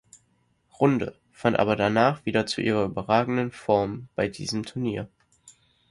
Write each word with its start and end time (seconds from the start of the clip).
Runde, 0.79 1.19
fand 1.31 1.59
aber 1.59 1.75
danach 1.75 2.25
wieder 2.25 2.47
zu 2.47 2.59
ihrer 2.59 2.85
überragenden 2.85 3.51
Form 3.51 4.07
bei 4.15 4.27
diesem 4.29 4.65
Turnier. 4.65 5.07